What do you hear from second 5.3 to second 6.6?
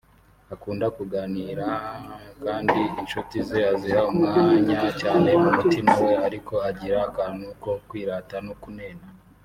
mu mutima we ariko